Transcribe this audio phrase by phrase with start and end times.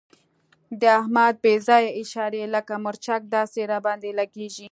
[0.81, 4.59] د احمد بې ځایه اشارې لکه مرچک داسې را باندې لګېږي.